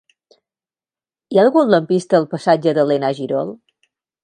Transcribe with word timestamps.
Hi 0.35 1.41
ha 1.41 1.43
algun 1.43 1.69
lampista 1.75 2.19
al 2.21 2.27
passatge 2.33 2.75
d'Elena 2.79 3.15
Girol? 3.21 3.55